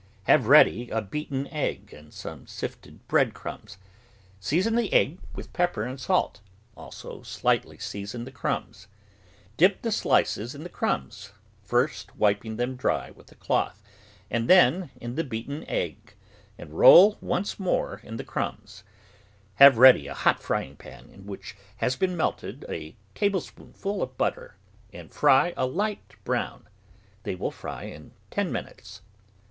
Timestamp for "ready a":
0.47-0.99, 19.77-20.15